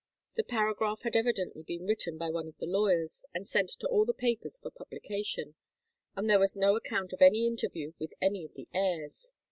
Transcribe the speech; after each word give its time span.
The 0.35 0.43
paragraph 0.43 1.03
had 1.03 1.15
evidently 1.15 1.61
been 1.61 1.85
written 1.85 2.17
by 2.17 2.31
one 2.31 2.47
of 2.47 2.57
the 2.57 2.65
lawyers, 2.65 3.23
and 3.35 3.47
sent 3.47 3.69
to 3.79 3.87
all 3.87 4.03
the 4.03 4.15
papers 4.15 4.57
for 4.57 4.71
publication, 4.71 5.53
and 6.15 6.27
there 6.27 6.39
was 6.39 6.57
no 6.57 6.75
account 6.75 7.13
of 7.13 7.21
any 7.21 7.45
interview 7.45 7.93
with 7.99 8.15
any 8.19 8.43
of 8.43 8.55
the 8.55 8.67
heirs. 8.73 9.31